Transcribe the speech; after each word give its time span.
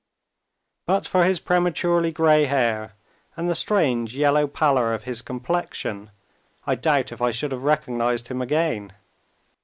But 0.87 1.05
for 1.05 1.25
his 1.25 1.39
prematurely 1.39 2.11
gray 2.11 2.45
hair 2.45 2.93
and 3.37 3.47
the 3.47 3.53
strange 3.53 4.17
yellow 4.17 4.47
pallor 4.47 4.95
of 4.95 5.03
his 5.03 5.21
complexion, 5.21 6.09
I 6.65 6.73
doubt 6.73 7.11
if 7.11 7.21
I 7.21 7.29
should 7.29 7.51
have 7.51 7.65
recognized 7.65 8.29
him 8.29 8.41
again. 8.41 8.93